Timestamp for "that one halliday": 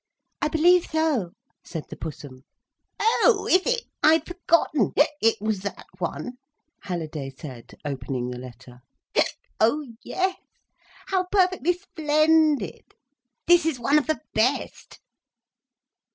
5.59-7.29